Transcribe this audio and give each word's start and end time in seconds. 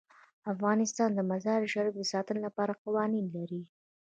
افغانستان 0.53 1.09
د 1.15 1.19
مزارشریف 1.31 1.93
د 1.97 2.03
ساتنې 2.13 2.39
لپاره 2.47 2.79
قوانین 2.83 3.25
لري. 3.35 3.61